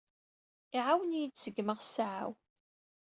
Iɛawen-iyi 0.77 1.27
ad 1.27 1.35
seggmeɣ 1.37 1.79
ssaɛa-w. 1.81 2.31